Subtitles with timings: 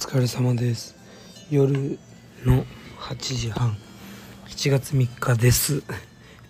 [0.00, 0.96] 疲れ様です。
[1.50, 1.98] 夜
[2.42, 2.64] の
[2.98, 3.76] 8時半。
[4.48, 5.82] 7月3日です。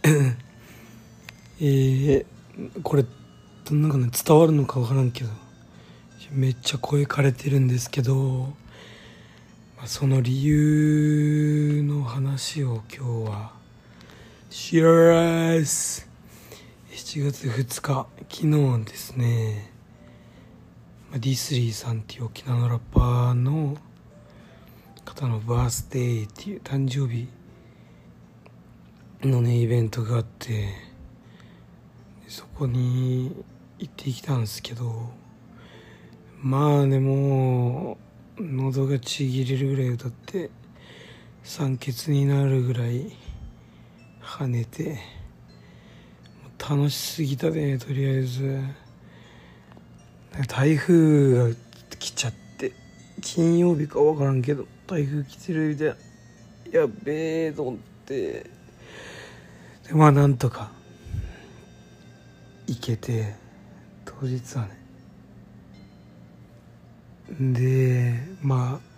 [1.60, 2.24] えー、
[2.84, 3.04] これ
[3.64, 5.30] どんかね伝わるのか分からんけど。
[6.30, 8.54] めっちゃ声枯れてるんですけど、
[9.84, 13.52] その理由の話を今日は
[14.48, 16.08] します。
[16.92, 18.46] 7月2日昨
[18.82, 19.79] 日ですね。
[21.10, 23.76] まあディスリーさんっていう沖縄のラッパーの
[25.04, 27.26] 方のバースデーっていう誕生日
[29.26, 30.68] のねイベントがあって
[32.28, 33.44] そこに
[33.80, 35.10] 行ってきたんですけど
[36.40, 37.98] まあでも
[38.38, 40.50] 喉がちぎれるぐらい歌って
[41.42, 43.10] 酸欠になるぐらい
[44.22, 44.98] 跳ねて
[46.56, 48.89] 楽しすぎたねとりあえず。
[50.48, 51.56] 台風が
[51.98, 52.72] 来ちゃって
[53.20, 55.96] 金曜日か分からんけど台風来てるみたいな。
[56.80, 58.46] やべえと思って。
[59.88, 60.70] でまあなんとか
[62.66, 63.34] 行けて
[64.04, 64.80] 当日はね。
[67.40, 68.90] でまあ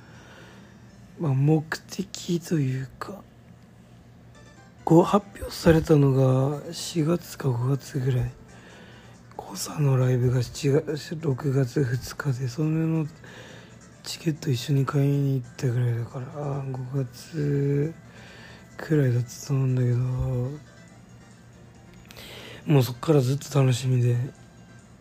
[1.18, 3.22] まあ目的というか
[4.84, 8.30] こう発表されたのが4月か5月ぐらい。
[9.52, 13.06] コサのライブが7月6月2日でそれの
[14.02, 16.26] チケット一緒に買いに行ったぐらいだから
[16.62, 17.92] 5月
[18.78, 19.98] くらいだったと思うんだけど
[22.72, 24.16] もうそっからずっと楽しみで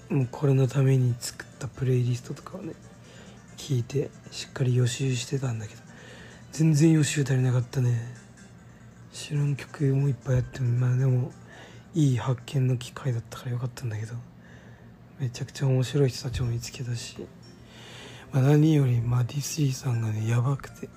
[0.10, 2.74] もうこれのために作ったプレイリストとかをね
[3.56, 5.82] 聞いてしっかり予習してたんだけど
[6.52, 7.98] 全然予習足りなかったね。
[9.14, 11.32] 知らん曲もいっぱいあってまあでも
[11.96, 14.31] いい発見の機会だったからよかったんだけど。
[15.22, 17.16] めちゃくちゃ面白い人たちも見つけたし、
[18.32, 20.90] まあ、何より、まあ、ディスリーさんがねやばくて、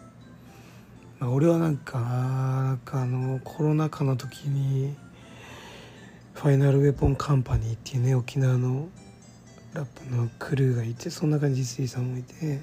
[1.18, 4.96] まあ、俺はなんかなんかあのコロナ禍の時に
[6.32, 8.88] ファイナルウェポンカンパニーっていうね沖縄の
[9.74, 12.62] ラップのクルーがいてその中にディスリーさんもいて。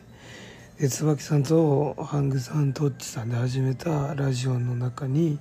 [0.80, 5.38] で椿さんとハングさんとっちさんで始めたラジオの中に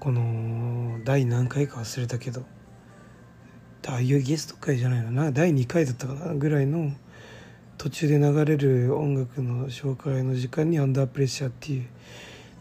[0.00, 2.42] この第何回か忘れたけど
[3.86, 5.10] ああいうゲスト回じゃないの。
[5.10, 6.92] な第2回だったかなぐらいの
[7.78, 11.86] 途中で流れる音楽の紹介の時間に「アンダープレッシャー」っていう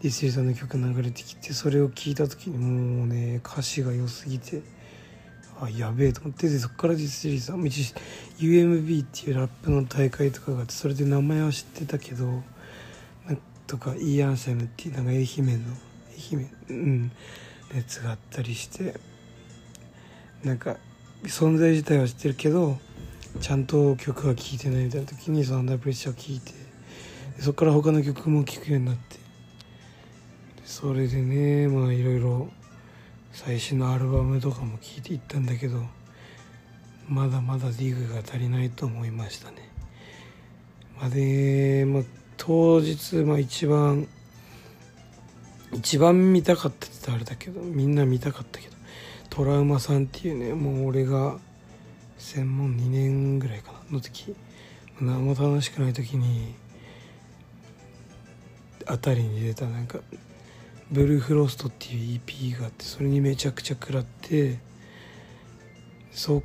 [0.02, 4.62] ディスリーさんの曲流れてきてそれを聞いた時にもうね歌詞が良すぎて
[5.60, 7.94] ああやべえと思ってでそこからディスリーさん一
[8.38, 12.26] UMB っていうラップの大会とかがあってそれで名前は知ってたけど
[13.26, 15.76] なんとかイーアンセムっていうなんか愛媛の
[16.34, 17.12] 愛媛うん
[17.74, 18.96] やつがあったりして
[20.44, 20.78] なんか
[21.24, 22.78] 存在自体は知ってるけど
[23.40, 26.54] ちゃんと曲は聴いてないみたいな時にそのアンダープレッシャーを聴いて
[27.42, 29.18] そこから他の曲も聴くようになって
[30.64, 32.50] それでねまあいろいろ
[33.32, 35.84] 最新のアルバムとかも聴いていったんだけど
[37.08, 39.70] まだまだディグが足りないと思いましたね。
[40.98, 42.04] まあ、で、まあ、
[42.38, 44.08] 当日、まあ、一番
[45.74, 48.75] 一番見たかったって言ったらあれだけどみんな見たかったけど
[49.30, 51.38] トラウマさんっていうねもう俺が
[52.18, 54.36] 専門2年ぐらいかなの時。
[55.02, 56.56] 何も楽しくない時に
[58.86, 60.00] あたりに出たなんか
[60.90, 64.60] ブルーフロストっていう EP があってそれにめちゃくちゃ食らって
[66.12, 66.44] そ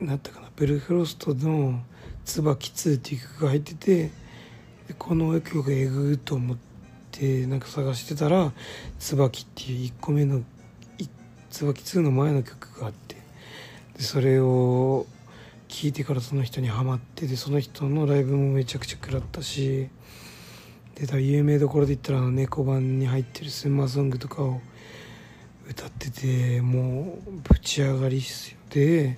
[0.00, 1.80] うなったかなブルーフロストの
[2.26, 4.10] 「椿2」っていう曲が入ってて
[4.98, 6.56] この曲がえぐーと思っ
[7.12, 8.52] てなんか探してたら
[8.98, 10.42] 「椿」っていう1個目の
[11.54, 13.14] 椿2の前の曲があって
[13.96, 15.06] でそれを
[15.68, 19.88] 聞いてからその人にハマってでその人のライブもめちゃくちゃ食らったし
[20.96, 24.60] で有名どころで言ったらあの猫版に入ってるスンマーソングとかを
[25.70, 28.58] 歌っててもうぶち上がりっすよ。
[28.70, 29.16] で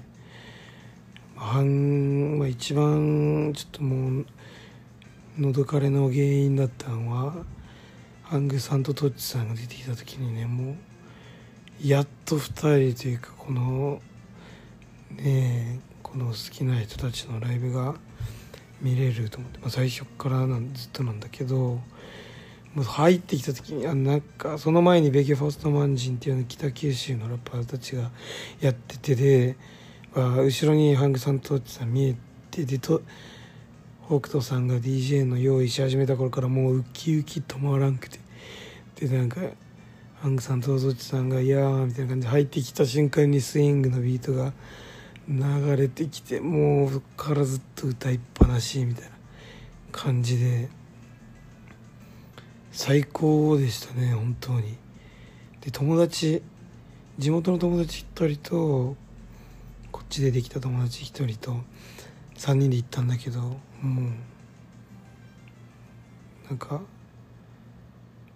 [1.37, 4.27] 半、まあ、一番ちょっともう
[5.39, 7.35] 喉かれの原因だったのは
[8.25, 10.77] ハングさんとトッチさんが出てきた時にねもう
[11.85, 14.01] やっと2人というかこの
[15.11, 17.95] ねこの好きな人たちのライブが
[18.81, 21.57] 見れると思って、まあ、最初からなんずっとなんだけど
[22.75, 28.11] もう入ってきた時にあなんかその前にベゲファーストマンジンっていうの北九州のラッパーたちが
[28.61, 29.57] やっててで、
[30.15, 32.17] まあ、後ろにハングさんとさん見え
[32.51, 33.03] てでと
[34.07, 38.21] 北斗さんが DJ の用意し始めた頃からもうウキウキ止まらんくて
[38.95, 39.41] でなんか
[40.23, 44.53] ハングさんとゾッチさんが「いやー」みたいな感じで入ってきた瞬間にスイングのビートが
[45.29, 49.11] 流れてきてもうそっからずっと歌いっぱなしみたいな
[49.93, 50.69] 感じで。
[52.77, 54.77] 最高でしたね本当に
[55.63, 56.43] で友達
[57.19, 58.97] 地元の友達1人と
[59.91, 61.57] こっちでできた友達1人と
[62.37, 64.11] 3人で行ったんだけどもう
[66.51, 66.83] なんか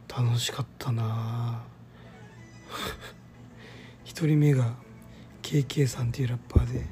[0.09, 1.63] 楽しかったな
[4.11, 4.75] 1人目が
[5.41, 6.85] KK さんっていうラッパーで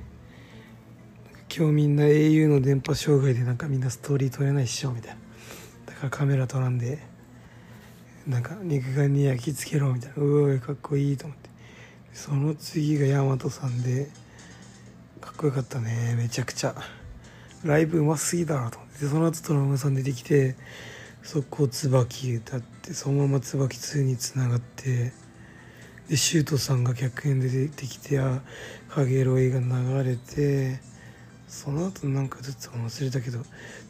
[1.54, 5.16] 今日みんな au の電波障害でなんかみんなストーリー撮れないっしょみたいな。
[5.86, 7.00] だからカメラ撮らんで
[8.24, 10.22] なんか肉眼に焼き付けろみたいな。
[10.22, 11.50] うおいかっこいいと思って。
[12.12, 14.08] その次が大和さんで
[15.20, 16.14] かっこよかったね。
[16.16, 16.76] めちゃくちゃ。
[17.64, 19.06] ライブうますぎだろと思って。
[19.06, 20.54] その後トラムさん出てきて
[21.24, 25.12] 速攻椿歌ってそのまま椿2につながって
[26.08, 28.40] でシュートさんが客演で出てきてあ
[28.88, 30.80] かげろいが流れて
[31.46, 33.38] その後なんかずっと忘れたけど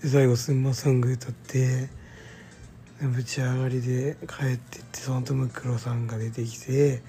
[0.02, 1.88] で最後スンマソング歌って
[3.00, 7.02] ぶち上がりで帰ってってその後ムクロさんが出てきて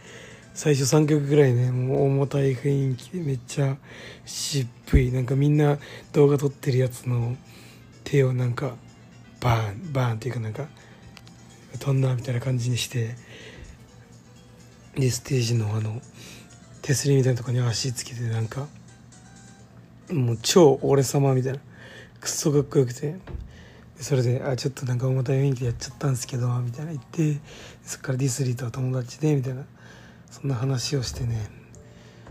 [0.53, 3.77] 最初3曲ぐらいねもう重たい雰囲気でめっちゃ
[4.25, 4.67] 渋
[4.99, 5.79] いなんかみんな
[6.13, 7.35] 動画撮ってるやつの
[8.03, 8.75] 手をなんか
[9.39, 10.67] バーンバーンっていうかなんか
[11.79, 13.15] 飛んだみたいな感じにして
[14.95, 16.01] でステージのあの
[16.81, 18.67] 手すりみたいなとこに足つけてなんか
[20.11, 21.59] もう超俺様みたいな。
[22.19, 23.15] クソかっこよくて。
[23.99, 26.91] それで「あちょっとなんか重たい雰囲気でやっちゃったんですけど」みたいな。
[26.91, 27.39] 言って
[27.83, 29.65] そっからディスリーとは友達でみたいな。
[30.31, 31.49] そんな話をしてね。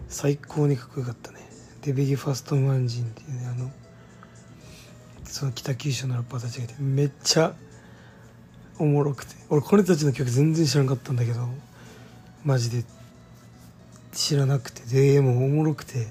[0.08, 1.46] 最高にかっこよかったね。
[1.82, 3.70] でビギファストマンジンっていうねあの
[5.24, 7.54] その北九州のラッパーたちがいてめっちゃ
[8.78, 9.34] おもろくて。
[9.50, 11.48] 俺これたちの曲全然知らなかったんだけど
[12.48, 12.82] マジで
[14.12, 16.06] 知らなくてでもおもろくて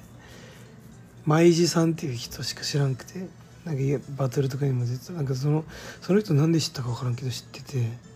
[1.25, 3.25] 舞地さんっていう人しか知らんくて
[3.66, 3.81] なんか
[4.16, 5.66] バトルとかにも出てなんかその
[6.00, 8.07] その人なんで知ったか分からんけど知ってて。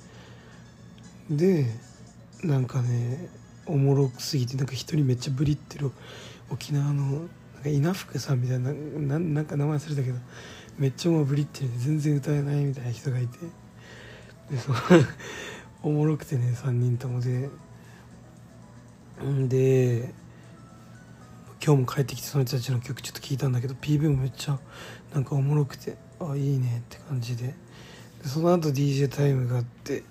[1.31, 1.65] で
[2.43, 3.29] なんかね
[3.65, 5.91] おもろすぎてなんか一人めっちゃブリってる
[6.51, 7.03] 沖縄の
[7.55, 10.17] なんか稲福さんみたいなななんか名前忘れたけど
[10.77, 13.37] めっちゃもうブリってる全然歌えないみたいな人がいて。
[14.51, 14.77] でその
[15.83, 17.49] おもろくてね3人ともで
[19.47, 20.13] で
[21.63, 24.57] 今日も帰ってきてその人たちの曲ちょっと聞いたんだけど PV もめっちゃ
[25.13, 27.53] なんかおもろくてあいいねって感じで。
[28.25, 30.03] その後 DJ タイムがあって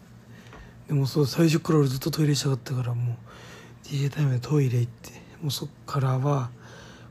[0.89, 5.11] でもそう最初から俺ずっとトイレしたかったからもう DJ タイムでトイレ行って
[5.41, 6.51] もうそっからは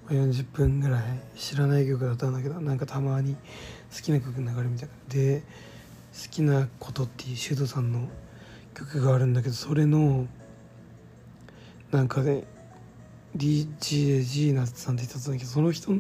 [0.10, 1.04] 40分ぐらい
[1.36, 3.36] 知らない曲だったんだけどなんかたまに
[3.96, 5.14] 好きな曲流れるみたいな。
[5.14, 5.44] で
[6.12, 8.10] 好きなことっていうシュートさんの
[8.74, 10.28] 曲があるんだけどそれの
[11.92, 12.46] なんかで
[13.36, 15.92] DGG なさんって言ったんだけどその人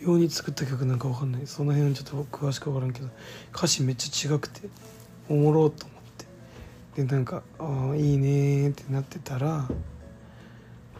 [0.00, 1.46] 用に作った曲なんか分かんない。
[1.46, 3.08] その辺ちょっと詳しく分からんけど
[3.54, 4.68] 歌詞めっちゃ違くて
[5.28, 5.98] おもろと思っ
[6.94, 7.02] て。
[7.02, 9.68] でなんか「ああいいね」ってなってたら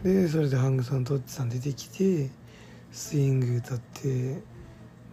[0.03, 2.29] でそれでハングさんとっちさん出てきて
[2.91, 4.07] スイング歌って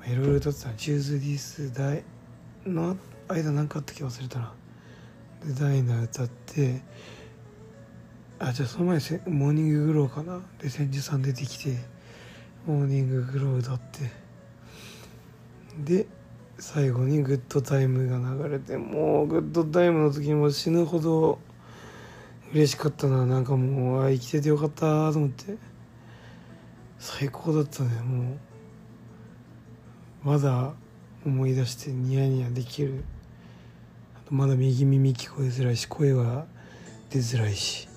[0.06, 2.04] いろいろ歌ってた「チューズ・ディス・ダイ」
[2.66, 2.96] の
[3.28, 4.52] 間何かあったっけ忘れたな。
[5.46, 6.82] でダイナー歌って
[8.44, 10.40] あじゃあその前せモーニンググローかな？
[10.60, 11.78] で千住さん出てきて
[12.66, 14.10] モーニンググロー歌って。
[15.78, 16.06] で
[16.58, 21.38] 最後にグッドタイムが流れてもうグッドタイムの時も死ぬほど
[22.52, 23.24] 嬉しかったな。
[23.26, 25.56] なんかもうあ生きててよかったと思って。
[26.98, 27.90] 最高だったね。
[28.02, 28.32] も
[30.24, 30.72] うまだ
[31.24, 33.04] 思い出してニヤニヤできる。
[34.30, 36.46] まだ右耳聞こえづらいし声は
[37.08, 37.88] 出づらいし。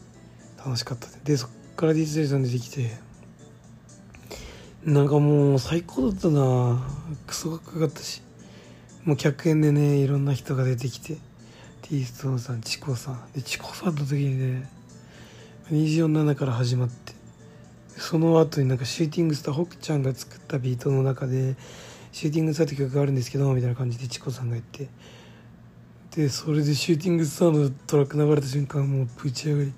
[0.65, 1.07] 楽しかった。
[1.23, 2.91] でそっから DJ さん出てきて
[4.83, 6.87] なんかもう最高だったな。
[7.27, 8.23] クソがかかったし。
[9.03, 11.17] もう客演でねいろんな人が出てきて
[11.83, 13.31] ティーストーンさんチコさん。
[13.33, 14.69] でチコさんの時にね
[15.71, 17.13] 247から始まって。
[17.97, 21.55] その後になんかシューティングスター北ちゃんが作ったビートの中で
[22.11, 24.89] シューティングスターって曲があるんですけどみたいな感じでチコさんが言って。
[26.15, 29.73] でそれでシューティングスターのトラック流れた瞬間もうぶち上がり。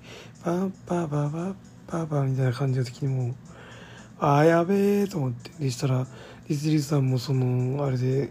[0.48, 1.54] パンパーパーパー
[1.86, 3.34] パーパみたいな感じの時にもう
[4.18, 6.06] あやべえと思ってでしたら
[6.48, 8.30] イスリさんもそのあれで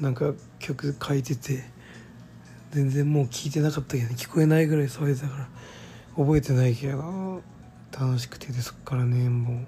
[0.00, 1.62] なんか曲書いてて
[2.70, 5.48] 全然もう聞いてなかったけど聞こえないぐらい騒いでたから
[6.16, 7.42] 覚えてないけど
[7.92, 9.66] 楽しくてでそっからねもう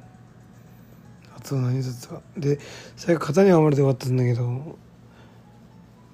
[1.37, 2.59] あと何だったかで
[2.97, 4.79] 最後型にはまれて終わったんだけど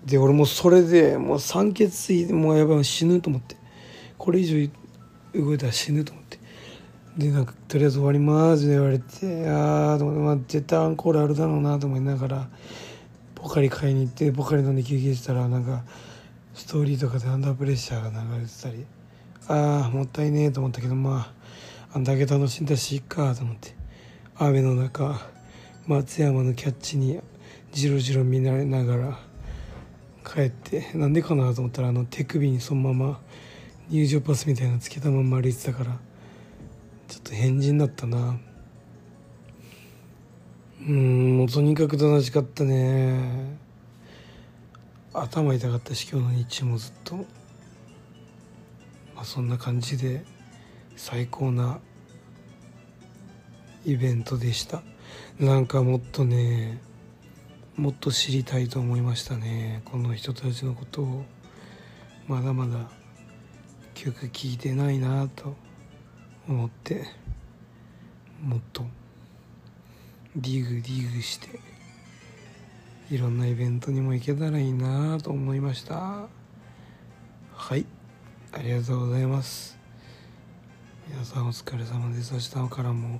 [0.04, 3.56] で俺もそれでもう酸欠すぎてもうやばい死ぬと思って
[4.16, 4.87] これ以上
[5.34, 6.38] 動いたら死ぬと思って。
[7.16, 12.48] でなんかとりあえず終わりますって言われてああと思って、まあ、絶対アンコールあるだろうなと思いながら
[13.34, 15.82] ポカリ買いに行ってポカリ飲んで休憩したらなんか
[16.54, 18.86] ストーリーとかでアンダープレッシャーが流れてたり
[19.48, 21.32] ああもったいねえと思ったけどま
[21.90, 23.78] ああんだけ楽しんだしいっかと思って。
[24.40, 25.20] 雨の中
[25.88, 27.18] 松山のキャッチに
[27.72, 29.18] じろじろ見られながら
[30.24, 33.20] 帰ってなんでかなと思ったらあの手首にそのまま
[33.90, 35.98] 入場パスみたいなのつけたまま歩いてたから
[37.08, 38.38] ちょっと変人だったな。
[40.86, 43.56] うんもうとにかく楽しかったね。
[45.14, 47.16] 頭痛かったし今日の日中もずっと。
[49.16, 50.22] まあそんな感じで
[50.94, 51.80] 最高な
[53.86, 54.82] イベントでした。
[55.40, 56.78] なんかもっとね
[57.76, 59.80] もっと知りたいと思いましたね。
[59.86, 61.24] この人たちのことを。
[62.26, 62.97] まだまだ
[63.98, 65.56] 曲聴いてないなと
[66.48, 67.04] 思って
[68.40, 68.84] もっと
[70.36, 71.58] ディグディグして
[73.10, 76.28] いろんなイベントにも行けたらいいなと思いました。
[77.54, 77.86] はい。
[78.52, 79.76] ありがとうございます。
[81.08, 82.34] 皆さんお疲れ様です。
[82.34, 83.18] 明日からも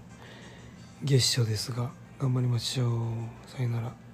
[1.03, 2.91] 月初ですが頑張りましょう。
[3.49, 4.08] さよなら。